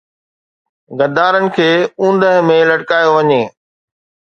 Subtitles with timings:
[0.97, 1.69] غدارن کي
[2.01, 3.41] اوندهه ۾ لٽڪايو وڃي